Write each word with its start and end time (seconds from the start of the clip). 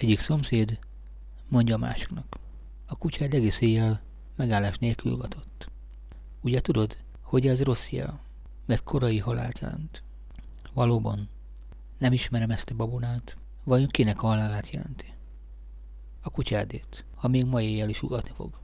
Egyik 0.00 0.20
szomszéd 0.20 0.78
mondja 1.48 1.74
a 1.74 1.78
másiknak. 1.78 2.38
A 2.86 2.96
kutyád 2.96 3.34
egész 3.34 3.60
éjjel 3.60 4.02
megállás 4.36 4.78
nélkül 4.78 5.16
gatott. 5.16 5.70
Ugye 6.40 6.60
tudod, 6.60 6.96
hogy 7.20 7.46
ez 7.46 7.62
rossz 7.62 7.90
jel, 7.90 8.20
mert 8.66 8.84
korai 8.84 9.18
halált 9.18 9.58
jelent. 9.58 10.02
Valóban, 10.72 11.28
nem 11.98 12.12
ismerem 12.12 12.50
ezt 12.50 12.70
a 12.70 12.74
babonát, 12.74 13.36
vajon 13.64 13.88
kinek 13.88 14.22
a 14.22 14.26
halálát 14.26 14.70
jelenti? 14.70 15.14
A 16.20 16.30
kutyádét, 16.30 17.04
ha 17.14 17.28
még 17.28 17.44
ma 17.44 17.60
éjjel 17.62 17.88
is 17.88 18.02
ugatni 18.02 18.30
fog. 18.34 18.59